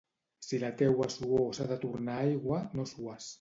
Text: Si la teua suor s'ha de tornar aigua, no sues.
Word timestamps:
Si 0.45 0.59
la 0.63 0.71
teua 0.79 1.07
suor 1.15 1.45
s'ha 1.59 1.67
de 1.73 1.79
tornar 1.85 2.17
aigua, 2.23 2.59
no 2.81 2.89
sues. 2.95 3.29